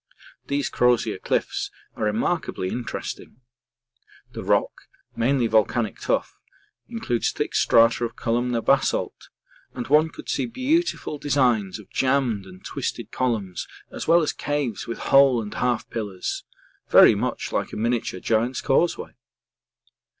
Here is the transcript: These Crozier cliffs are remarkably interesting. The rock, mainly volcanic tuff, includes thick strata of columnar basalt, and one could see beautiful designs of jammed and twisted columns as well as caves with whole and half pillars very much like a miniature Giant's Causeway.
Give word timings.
These 0.47 0.67
Crozier 0.69 1.19
cliffs 1.19 1.69
are 1.95 2.05
remarkably 2.05 2.69
interesting. 2.69 3.35
The 4.31 4.43
rock, 4.43 4.71
mainly 5.15 5.45
volcanic 5.45 5.99
tuff, 5.99 6.39
includes 6.89 7.31
thick 7.31 7.53
strata 7.53 8.05
of 8.05 8.15
columnar 8.15 8.63
basalt, 8.63 9.29
and 9.75 9.87
one 9.89 10.09
could 10.09 10.27
see 10.27 10.47
beautiful 10.47 11.19
designs 11.19 11.77
of 11.77 11.91
jammed 11.91 12.47
and 12.47 12.65
twisted 12.65 13.11
columns 13.11 13.67
as 13.91 14.07
well 14.07 14.21
as 14.23 14.33
caves 14.33 14.87
with 14.87 14.97
whole 14.97 15.39
and 15.39 15.53
half 15.53 15.87
pillars 15.91 16.45
very 16.89 17.13
much 17.13 17.51
like 17.51 17.71
a 17.71 17.75
miniature 17.75 18.19
Giant's 18.19 18.59
Causeway. 18.61 19.13